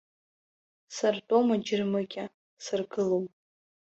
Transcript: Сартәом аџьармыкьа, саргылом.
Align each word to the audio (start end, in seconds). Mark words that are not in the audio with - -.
Сартәом 0.95 1.47
аџьармыкьа, 1.55 2.23
саргылом. 2.63 3.25